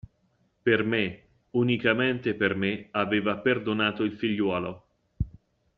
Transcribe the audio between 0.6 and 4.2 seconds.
Per me, unicamente per me aveva perdonato il